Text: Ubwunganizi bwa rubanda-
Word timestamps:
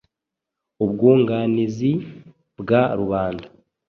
Ubwunganizi 0.83 1.91
bwa 2.59 2.81
rubanda- 2.99 3.47